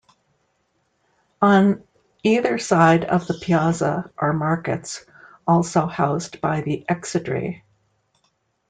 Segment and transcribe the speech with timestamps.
[1.43, 1.83] On
[2.23, 5.05] either side of the piazza are markets,
[5.45, 7.61] also housed by the exedrae.